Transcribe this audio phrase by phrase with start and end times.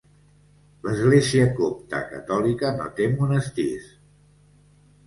[0.87, 3.95] L'Església copta catòlica no té monestirs.